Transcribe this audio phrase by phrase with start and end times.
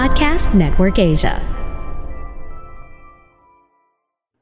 [0.00, 1.36] Podcast Network Asia.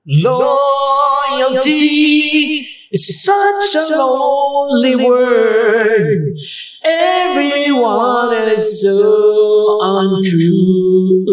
[0.07, 1.67] Loyalty
[2.95, 6.31] is such a lonely word.
[6.87, 11.27] Everyone is so untrue.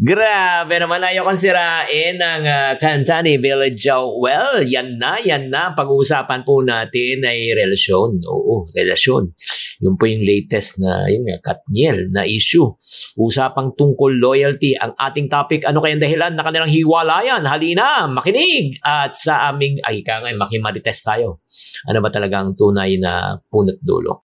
[0.00, 4.64] Grabe naman, ayaw kong sirain ang uh, kanta ni Billy Joel.
[4.64, 5.76] Yan na, yan na.
[5.76, 8.24] Pag-uusapan po natin ay relasyon.
[8.24, 9.36] Oo, relasyon.
[9.80, 12.68] Yun po yung latest na, yun nga, Katniel na issue.
[13.16, 14.76] Usapang tungkol loyalty.
[14.76, 17.40] Ang ating topic, ano kayang dahilan na kanilang hiwalayan?
[17.48, 18.76] Halina, makinig!
[18.84, 21.40] At sa aming, ay ka nga, makimarites tayo.
[21.88, 24.20] Ano ba talaga ang tunay na punot dulo?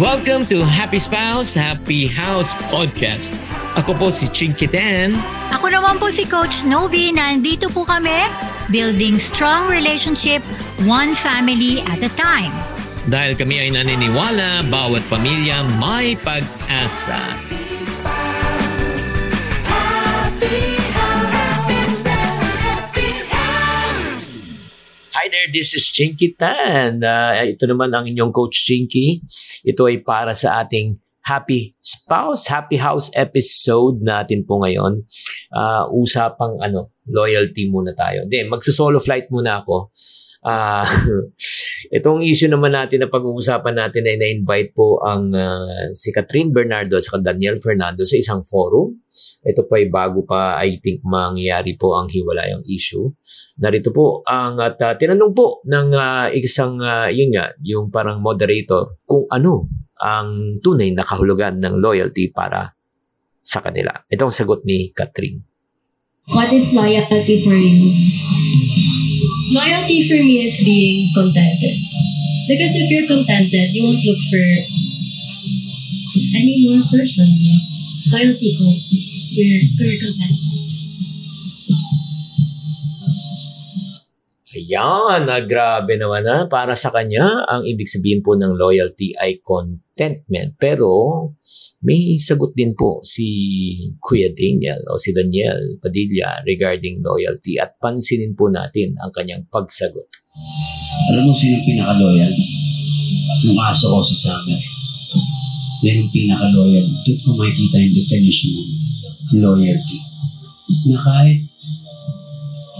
[0.00, 3.28] Welcome to Happy Spouse, Happy House Podcast.
[3.76, 5.20] Ako po si Chinky Dan.
[5.52, 7.12] Ako naman po si Coach Novi.
[7.12, 8.24] Nandito po kami,
[8.70, 10.42] building strong relationship,
[10.86, 12.50] one family at a time.
[13.06, 17.18] Dahil kami ay naniniwala, bawat pamilya may pag-asa.
[25.14, 27.02] Hi there, this is Chinky Tan.
[27.02, 29.22] Uh, ito naman ang inyong Coach Chinky.
[29.62, 35.02] Ito ay para sa ating Happy Spouse, Happy House episode natin po ngayon.
[35.50, 38.26] Uh, usapang ano, loyalty muna tayo.
[38.26, 39.94] Hindi, magsusolo flight muna ako.
[40.46, 40.86] Uh,
[41.96, 46.98] itong issue naman natin na pag-uusapan natin ay na-invite po ang uh, si Catherine Bernardo
[46.98, 48.94] at si Daniel Fernando sa isang forum.
[49.42, 53.10] Ito po ay bago pa I think mangyayari po ang hiwalayang issue.
[53.58, 58.22] Narito po ang at uh, tinanong po ng uh, isang uh, yun nga, yung parang
[58.22, 62.76] moderator kung ano ang tunay na kahulugan ng loyalty para
[63.46, 63.94] sa kanila.
[64.10, 65.45] Itong sagot ni Catherine.
[66.28, 67.94] What is loyalty for you?
[69.54, 71.78] Loyalty for me is being contented.
[72.48, 74.42] Because if you're contented, you won't look for
[76.34, 77.30] any more person.
[78.10, 80.55] Loyalty goes to your, to
[84.56, 86.48] Ayan, na grabe naman na.
[86.48, 90.56] Para sa kanya, ang ibig sabihin po ng loyalty ay contentment.
[90.56, 90.88] Pero
[91.84, 93.28] may sagot din po si
[94.00, 100.08] Kuya Daniel o si Daniel Padilla regarding loyalty at pansinin po natin ang kanyang pagsagot.
[101.12, 102.32] Alam mo sino pinaka-loyal?
[103.44, 104.60] Nung aso ko sa summer.
[105.84, 106.86] Yan ang pinaka-loyal.
[107.04, 110.00] Doon ko makikita yung definition ng loyalty.
[110.88, 111.44] Na kahit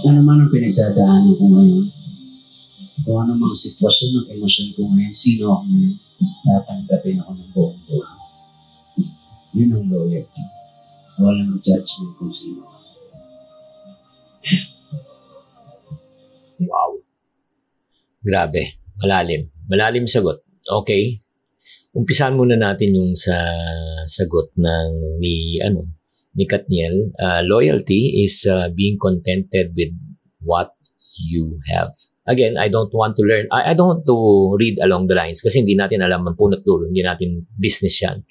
[0.05, 1.85] ano man ang pinagdadaanan ko ngayon,
[3.01, 5.95] kung ano mga sitwasyon ng emosyon ko ngayon, sino ako ngayon,
[6.45, 8.17] tatanggapin ako ng buong buhay.
[9.57, 10.43] Yun ang loyalty.
[11.17, 12.77] Walang judgment kung sino ako.
[16.67, 16.91] Wow.
[18.21, 18.81] Grabe.
[19.01, 19.49] Malalim.
[19.65, 20.41] Malalim sagot.
[20.67, 21.21] Okay.
[21.97, 23.33] Umpisan muna natin yung sa
[24.05, 25.96] sagot ng ni ano
[26.37, 27.11] ni Katniel.
[27.17, 29.91] Uh, loyalty is uh, being contented with
[30.39, 30.77] what
[31.25, 31.91] you have.
[32.27, 34.17] Again, I don't want to learn, I, I don't want to
[34.59, 38.21] read along the lines kasi hindi natin alam ang punot dulo, hindi natin business yan.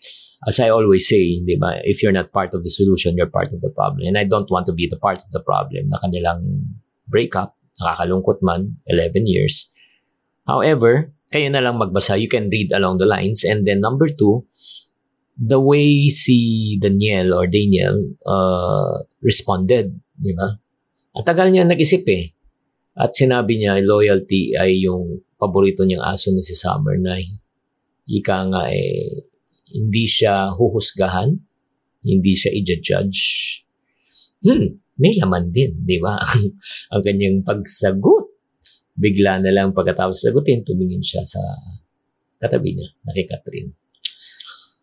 [0.47, 3.51] As I always say, di ba, if you're not part of the solution, you're part
[3.57, 4.05] of the problem.
[4.07, 6.77] And I don't want to be the part of the problem na kanilang
[7.09, 9.73] breakup, nakakalungkot man, 11 years.
[10.45, 12.21] However, kayo na lang magbasa.
[12.21, 13.43] You can read along the lines.
[13.43, 14.47] And then number two,
[15.37, 20.49] the way si Daniel or Daniel uh, responded, di ba?
[21.17, 22.33] Ang tagal niya nag-isip eh.
[22.97, 27.21] At sinabi niya, loyalty ay yung paborito niyang aso na si Summer na
[28.09, 29.29] ika nga eh,
[29.77, 31.37] hindi siya huhusgahan,
[32.09, 33.21] hindi siya i-judge.
[34.41, 36.17] Hmm, may laman din, di ba?
[36.93, 38.33] ang kanyang pagsagot.
[38.97, 41.41] Bigla na lang pagkatapos sagutin, tumingin siya sa
[42.41, 43.77] katabi niya, na kay Catherine.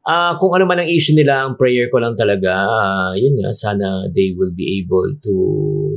[0.04, 3.56] Uh, kung ano man ang issue nila, ang prayer ko lang talaga, uh, yun nga,
[3.56, 5.34] sana they will be able to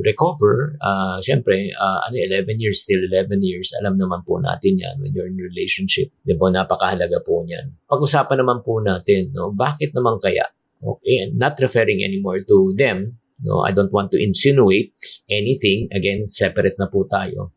[0.07, 0.79] recover.
[0.79, 5.11] Uh, Siyempre, uh, ano, 11 years, still 11 years, alam naman po natin yan when
[5.11, 6.07] you're in relationship.
[6.23, 7.83] Di ba, napakahalaga po niyan.
[7.83, 10.47] Pag-usapan naman po natin, no, bakit naman kaya?
[10.79, 14.95] Okay, not referring anymore to them, no, I don't want to insinuate
[15.27, 15.91] anything.
[15.91, 17.51] Again, separate na po tayo.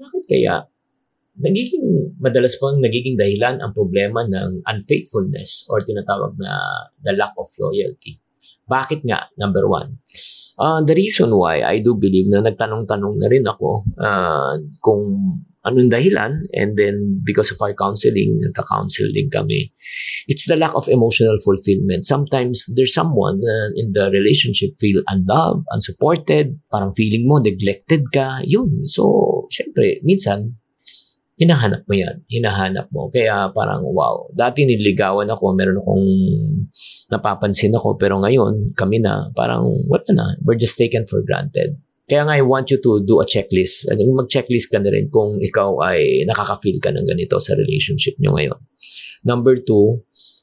[0.00, 0.71] Bakit kaya
[1.40, 6.52] nagiging madalas pang nagiging dahilan ang problema ng unfaithfulness or tinatawag na
[7.00, 8.20] the lack of loyalty.
[8.68, 9.28] Bakit nga?
[9.40, 10.00] Number one.
[10.60, 15.02] Uh, the reason why I do believe na nagtanong-tanong na rin ako uh, kung
[15.62, 19.70] anong dahilan and then because of our counseling, nagka-counsel din kami.
[20.26, 22.04] It's the lack of emotional fulfillment.
[22.04, 28.42] Sometimes there's someone uh, in the relationship feel unloved, unsupported, parang feeling mo neglected ka.
[28.42, 28.84] Yun.
[28.84, 30.61] So, syempre, minsan
[31.42, 32.22] hinahanap mo yan.
[32.30, 33.10] Hinahanap mo.
[33.10, 34.30] Kaya parang, wow.
[34.30, 36.06] Dati niligawan ako, meron akong
[37.10, 40.26] napapansin ako, pero ngayon, kami na, parang wala na.
[40.46, 41.74] We're just taken for granted.
[42.06, 43.88] Kaya nga, I want you to do a checklist.
[43.90, 48.60] Mag-checklist ka na rin kung ikaw ay nakaka-feel ka ng ganito sa relationship nyo ngayon.
[49.22, 50.02] Number two,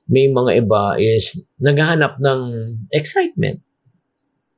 [0.10, 2.40] may mga iba is naghahanap ng
[2.90, 3.62] excitement.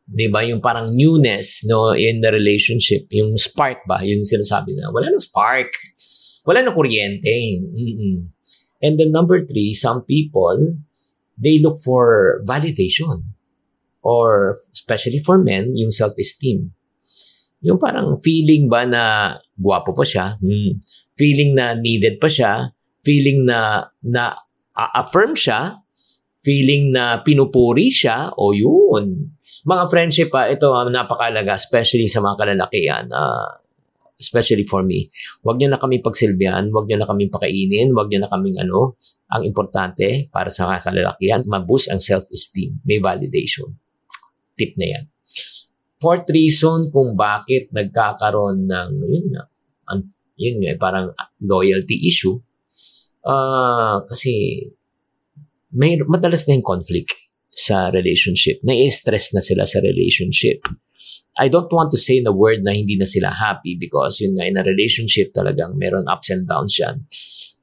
[0.07, 0.43] 'Di ba?
[0.47, 5.23] Yung parang newness no in the relationship, yung spark ba, yung sinasabi na wala nang
[5.23, 5.71] spark.
[6.45, 7.61] Wala nang kuryente.
[7.61, 8.33] Mm-mm.
[8.81, 10.81] And then number three, some people
[11.41, 13.33] they look for validation
[14.01, 16.73] or especially for men, yung self-esteem.
[17.61, 20.81] Yung parang feeling ba na gwapo pa siya, hmm.
[21.13, 22.73] feeling na needed pa siya,
[23.05, 24.33] feeling na na
[24.73, 25.77] affirm siya,
[26.41, 29.37] feeling na pinupuri siya, o yun.
[29.61, 33.60] Mga friendship pa, ito um, napakalaga, especially sa mga kalalakihan, uh,
[34.21, 35.09] especially for me.
[35.41, 38.93] Huwag niyo na kami pagsilbihan, huwag niyo na kami pakainin, huwag niyo na kaming ano.
[39.33, 43.73] Ang importante para sa kalalakihan, maboost ang self-esteem, may validation.
[44.53, 45.03] Tip na yan.
[45.97, 49.43] Fourth reason kung bakit nagkakaroon ng, yun nga,
[50.37, 52.37] yun nga, parang loyalty issue,
[53.21, 54.65] Uh, kasi
[55.77, 57.13] may madalas na yung conflict
[57.53, 58.57] sa relationship.
[58.65, 60.65] Nai-stress na sila sa relationship.
[61.39, 64.45] I don't want to say the word na hindi na sila happy because yun nga,
[64.45, 67.07] in a relationship talagang meron ups and downs yan.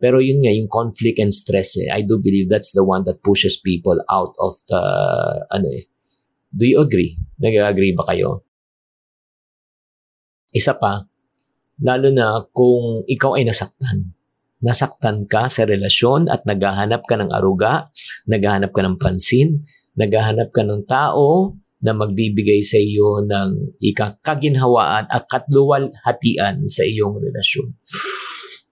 [0.00, 3.20] Pero yun nga, yung conflict and stress, eh, I do believe that's the one that
[3.20, 4.82] pushes people out of the,
[5.52, 5.90] ano eh,
[6.55, 7.19] do you agree?
[7.37, 8.46] Nag-agree ba kayo?
[10.55, 11.05] Isa pa,
[11.85, 14.17] lalo na kung ikaw ay nasaktan
[14.58, 17.94] nasaktan ka sa relasyon at naghahanap ka ng aruga,
[18.26, 19.62] naghahanap ka ng pansin,
[19.94, 27.70] naghahanap ka ng tao na magbibigay sa iyo ng ikakaginhawaan at katluwalhatian sa iyong relasyon.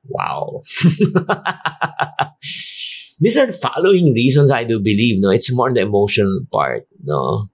[0.07, 0.63] Wow.
[3.23, 5.31] These are following reasons I do believe, no?
[5.31, 7.49] It's more the emotional part, no?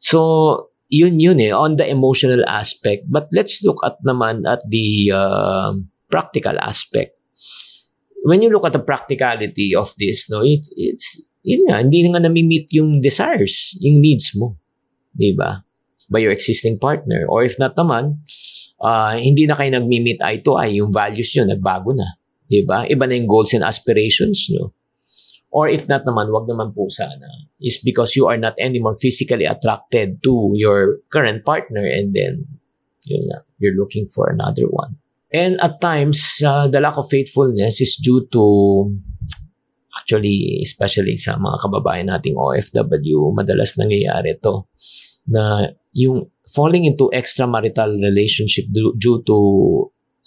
[0.00, 3.04] So, yun yun eh, on the emotional aspect.
[3.10, 5.76] But let's look at naman at the uh,
[6.08, 7.14] practical aspect
[8.24, 12.24] when you look at the practicality of this, no, it, it's, yun nga, hindi nga
[12.24, 14.56] nami-meet yung desires, yung needs mo.
[15.14, 15.62] Di ba?
[16.10, 17.24] By your existing partner.
[17.30, 18.20] Or if not naman,
[18.82, 22.18] uh, hindi na kayo nag-meet eye to eye, yung values nyo, nagbago na.
[22.50, 22.84] Di ba?
[22.84, 24.74] Iba na yung goals and aspirations nyo.
[25.54, 27.30] Or if not naman, wag naman po sana.
[27.62, 32.60] Is because you are not anymore physically attracted to your current partner and then,
[33.06, 34.98] yun nga, you're looking for another one.
[35.30, 38.42] And at times, uh, the lack of faithfulness is due to
[40.04, 44.68] actually, especially sa mga kababayan nating OFW, madalas nangyayari to
[45.24, 48.92] na yung falling into extramarital relationship due,
[49.24, 49.36] to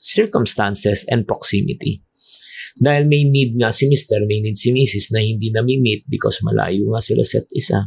[0.01, 2.01] circumstances and proximity.
[2.81, 5.13] Dahil may need nga si Mr., may need si Mrs.
[5.13, 7.85] na hindi nami-meet because malayo nga sila sa isa.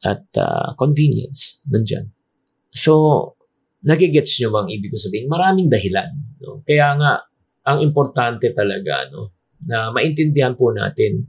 [0.00, 2.12] At uh, convenience, nandyan.
[2.72, 3.36] So,
[3.86, 5.30] Nagigets nyo bang ibig ko sabihin?
[5.30, 6.10] Maraming dahilan.
[6.42, 6.66] No?
[6.66, 7.22] Kaya nga,
[7.70, 11.24] ang importante talaga, no, na maintindihan po natin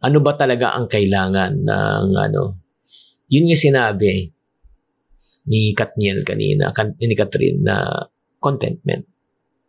[0.00, 2.56] ano ba talaga ang kailangan ng ano.
[3.28, 4.32] Yun yung sinabi
[5.52, 8.08] ni Katniel kanina, ni Catherine na
[8.40, 9.04] contentment.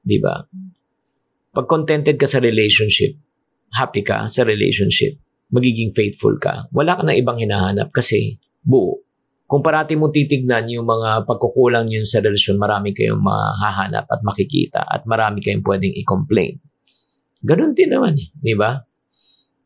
[0.01, 0.39] Di ba?
[1.51, 3.12] Pag contented ka sa relationship,
[3.75, 5.19] happy ka sa relationship,
[5.51, 9.03] magiging faithful ka, wala ka na ibang hinahanap kasi buo
[9.51, 14.79] kung parati mo titignan yung mga pagkukulang yun sa relasyon, marami kayong mahahanap at makikita
[14.79, 16.55] at marami kayong pwedeng i-complain.
[17.41, 18.77] Ganun din naman eh, di ba?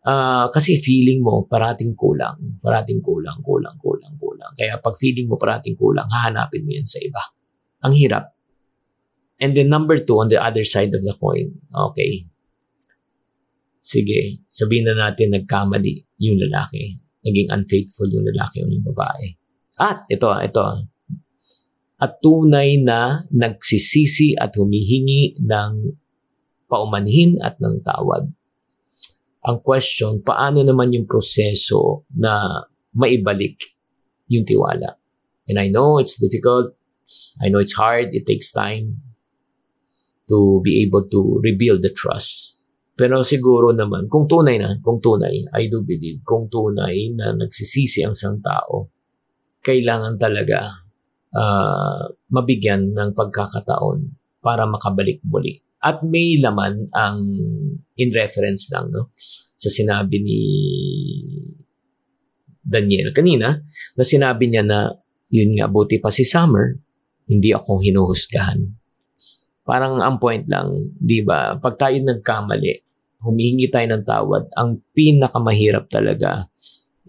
[0.05, 4.53] Uh, kasi feeling mo parating kulang, parating kulang, kulang, kulang, kulang.
[4.53, 7.23] Kaya pag feeling mo parating kulang, hahanapin mo yan sa iba.
[7.83, 8.31] Ang hirap.
[9.41, 12.29] And then number two, on the other side of the coin, okay,
[13.81, 17.01] sige, sabihin na natin nagkamali yung lalaki.
[17.25, 19.33] Naging unfaithful yung lalaki o yung babae.
[19.81, 20.65] At ito, ito.
[21.97, 25.71] At tunay na nagsisisi at humihingi ng
[26.65, 28.29] paumanhin at ng tawad.
[29.45, 32.65] Ang question, paano naman yung proseso na
[32.97, 33.61] maibalik
[34.29, 34.97] yung tiwala?
[35.45, 36.73] And I know it's difficult.
[37.37, 38.17] I know it's hard.
[38.17, 39.05] It takes time
[40.25, 42.65] to be able to rebuild the trust.
[42.95, 48.07] Pero siguro naman, kung tunay na, kung tunay, I do believe, kung tunay na nagsisisi
[48.07, 48.87] ang isang tao,
[49.59, 50.79] kailangan talaga
[51.35, 53.99] uh, mabigyan ng pagkakataon
[54.39, 55.59] para makabalik muli.
[55.85, 57.21] At may laman ang
[57.95, 59.13] in reference lang no
[59.55, 60.41] sa sinabi ni
[62.65, 63.61] Daniel kanina
[63.93, 64.89] na sinabi niya na
[65.29, 66.81] yun nga buti pa si Summer
[67.25, 68.61] hindi ako hinuhusgahan.
[69.65, 71.57] Parang ang point lang, di ba?
[71.57, 72.85] Pag tayo nagkamali,
[73.25, 76.45] humihingi tayo ng tawad, ang pinakamahirap talaga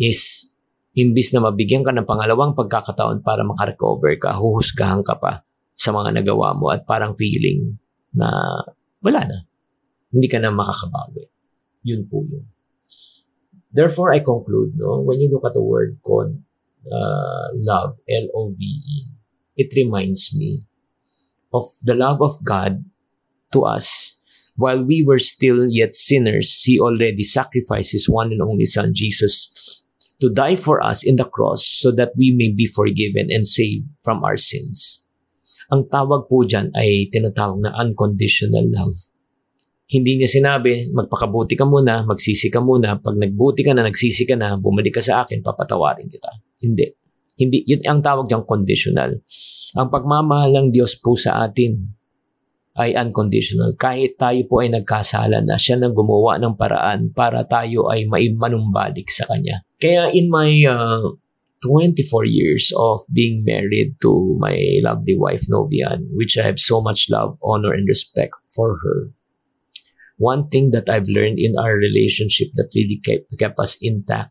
[0.00, 0.52] is
[0.96, 5.44] imbis na mabigyan ka ng pangalawang pagkakataon para makarecover ka, huhusgahan ka pa
[5.76, 7.76] sa mga nagawa mo at parang feeling
[8.16, 8.64] na
[9.04, 9.38] wala na.
[10.10, 11.28] Hindi ka na makakabawi.
[11.84, 12.48] Yun po yun.
[13.70, 16.48] Therefore, I conclude, no, when you look at the word con,
[16.90, 19.04] uh, love, L-O-V-E,
[19.56, 20.64] it reminds me
[21.52, 22.84] of the love of God
[23.52, 24.20] to us.
[24.56, 29.84] While we were still yet sinners, He already sacrificed His one and only Son, Jesus,
[30.20, 33.84] to die for us in the cross so that we may be forgiven and saved
[34.00, 35.05] from our sins.
[35.72, 38.94] Ang tawag po dyan ay tinatawag na unconditional love.
[39.86, 44.34] Hindi niya sinabi, magpakabuti ka muna, magsisi ka muna, pag nagbuti ka na, nagsisi ka
[44.34, 46.30] na, bumalik ka sa akin, papatawarin kita.
[46.58, 46.86] Hindi.
[47.36, 49.22] Hindi, yun ang tawag diyang conditional.
[49.78, 51.96] Ang pagmamahal ng Diyos po sa atin
[52.76, 53.76] ay unconditional.
[53.76, 59.06] Kahit tayo po ay nagkasala na, siya nang gumawa ng paraan para tayo ay maimanumbalik
[59.08, 59.64] sa Kanya.
[59.76, 61.14] Kaya in my uh,
[61.62, 67.08] 24 years of being married to my lovely wife, Novian, which I have so much
[67.10, 69.10] love, honor, and respect for her,
[70.16, 74.30] one thing that I've learned in our relationship that really kept, kept us intact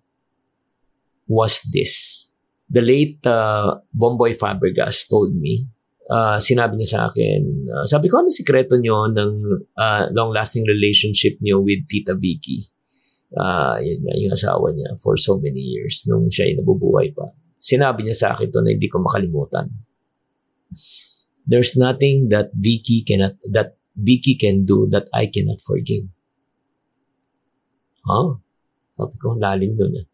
[1.27, 2.25] was this
[2.69, 5.67] the late uh, Bomboy Fabregas told me,
[6.09, 9.33] uh, sinabi niya sa akin, uh, sabi ko, ano sikreto niyo ng
[9.77, 12.65] uh, long-lasting relationship niyo with Tita Vicky?
[13.35, 17.35] Uh, yun nga, yung asawa niya for so many years nung siya ay nabubuhay pa.
[17.59, 19.67] Sinabi niya sa akin to na hindi ko makalimutan.
[21.45, 26.07] There's nothing that Vicky cannot, that Vicky can do that I cannot forgive.
[28.07, 28.39] Huh?
[28.95, 30.07] Sabi ko, lalim doon eh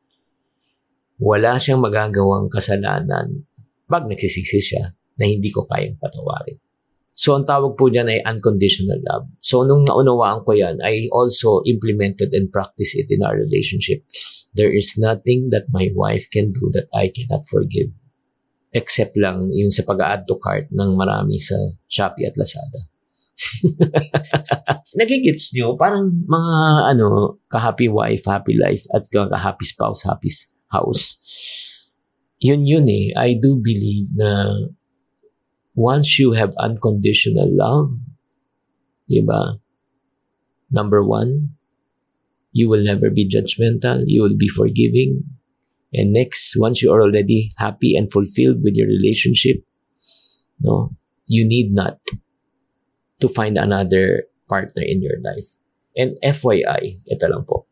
[1.21, 3.45] wala siyang magagawang kasalanan
[3.85, 4.89] pag nagsisisi siya
[5.21, 6.57] na hindi ko kayang patawarin.
[7.21, 9.29] So, ang tawag po dyan ay unconditional love.
[9.45, 14.01] So, nung naunawaan ko yan, I also implemented and practiced it in our relationship.
[14.57, 17.93] There is nothing that my wife can do that I cannot forgive.
[18.73, 21.53] Except lang yung sa pag-add to cart ng marami sa
[21.85, 22.89] Shopee at Lazada.
[24.97, 26.55] Nagigits nyo, parang mga
[26.97, 30.33] ano, ka-happy wife, happy life, at ka-happy spouse, happy
[30.73, 31.21] house.
[32.41, 33.13] Yun yun eh.
[33.13, 34.57] I do believe na
[35.75, 37.91] once you have unconditional love,
[39.09, 39.59] diba?
[40.71, 41.55] Number one,
[42.51, 44.03] you will never be judgmental.
[44.07, 45.23] You will be forgiving.
[45.93, 49.63] And next, once you are already happy and fulfilled with your relationship,
[50.59, 50.95] no,
[51.27, 51.99] you need not
[53.19, 55.59] to find another partner in your life.
[55.95, 57.67] And FYI, ito lang po.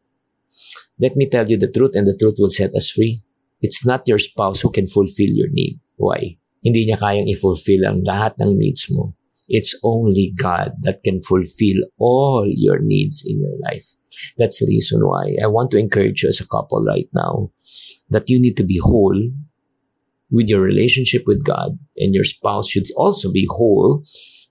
[0.99, 3.23] Let me tell you the truth and the truth will set us free.
[3.61, 5.79] It's not your spouse who can fulfill your need.
[5.95, 6.38] Why?
[6.59, 9.15] Hindi niya kayang i-fulfill ang lahat ng needs mo.
[9.49, 13.97] It's only God that can fulfill all your needs in your life.
[14.37, 17.49] That's the reason why I want to encourage you as a couple right now
[18.09, 19.17] that you need to be whole
[20.29, 24.03] with your relationship with God and your spouse should also be whole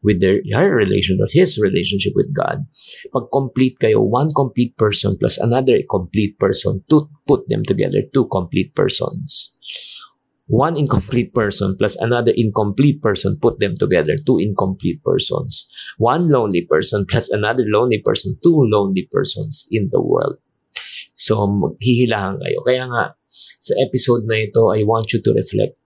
[0.03, 2.67] with their her relation or his relationship with God,
[3.13, 8.27] pag complete kayo, one complete person plus another complete person, to put them together, two
[8.31, 9.59] complete persons.
[10.49, 15.69] One incomplete person plus another incomplete person, put them together, two incomplete persons.
[16.01, 20.41] One lonely person plus another lonely person, two lonely persons in the world.
[21.13, 21.45] So,
[21.79, 22.65] hihilahan kayo.
[22.65, 23.05] Kaya nga,
[23.61, 25.77] sa episode na ito, I want you to reflect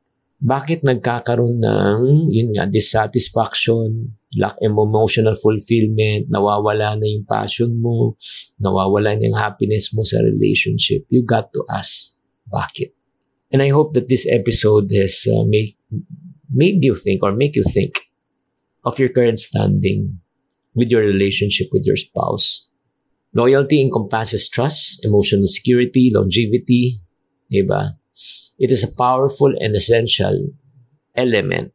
[0.43, 8.19] bakit nagkakaroon ng, yun nga, dissatisfaction, lack of emotional fulfillment, nawawala na yung passion mo,
[8.59, 11.07] nawawala na yung happiness mo sa relationship.
[11.15, 12.19] You got to ask,
[12.51, 12.99] bakit?
[13.53, 15.77] And I hope that this episode has uh, made,
[16.51, 18.01] made you think or make you think
[18.85, 20.21] of your current standing
[20.75, 22.69] with your relationship with your spouse.
[23.35, 27.01] Loyalty encompasses trust, emotional security, longevity,
[27.53, 27.97] diba?
[28.59, 30.49] It is a powerful and essential
[31.15, 31.73] element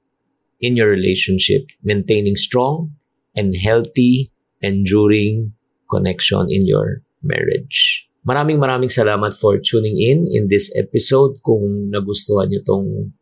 [0.59, 2.95] in your relationship, maintaining strong
[3.35, 4.31] and healthy,
[4.61, 5.53] enduring
[5.89, 8.06] connection in your marriage.
[8.27, 11.39] Maraming maraming salamat for tuning in in this episode.
[11.39, 13.15] Kung nagustuhan niyo tong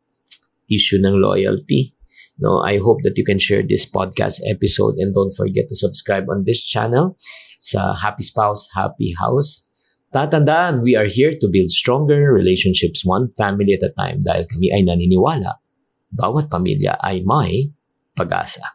[0.66, 1.94] issue ng loyalty,
[2.42, 6.26] no, I hope that you can share this podcast episode and don't forget to subscribe
[6.26, 7.22] on this channel
[7.62, 9.70] sa Happy Spouse, Happy House.
[10.10, 14.74] Tatandaan, we are here to build stronger relationships one family at a time dahil kami
[14.74, 15.62] ay naniniwala
[16.10, 17.70] bawat pamilya ay may
[18.18, 18.75] pag-asa.